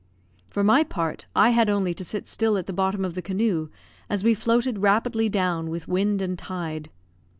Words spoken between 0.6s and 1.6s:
my part, I